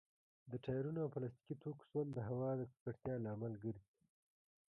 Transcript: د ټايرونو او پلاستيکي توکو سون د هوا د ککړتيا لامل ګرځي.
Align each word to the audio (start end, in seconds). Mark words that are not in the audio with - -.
د 0.51 0.53
ټايرونو 0.65 0.99
او 1.03 1.11
پلاستيکي 1.13 1.55
توکو 1.61 1.83
سون 1.89 2.05
د 2.13 2.17
هوا 2.27 2.49
د 2.59 2.61
ککړتيا 2.71 3.15
لامل 3.25 3.53
ګرځي. 3.63 3.85